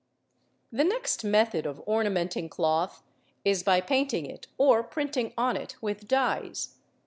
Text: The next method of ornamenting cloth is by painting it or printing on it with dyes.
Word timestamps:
The 0.71 0.83
next 0.83 1.23
method 1.23 1.67
of 1.67 1.79
ornamenting 1.81 2.49
cloth 2.49 3.03
is 3.45 3.61
by 3.61 3.81
painting 3.81 4.25
it 4.25 4.47
or 4.57 4.81
printing 4.81 5.31
on 5.37 5.55
it 5.55 5.75
with 5.79 6.07
dyes. 6.07 6.77